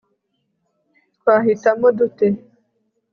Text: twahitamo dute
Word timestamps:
twahitamo 1.17 1.87
dute 1.97 2.27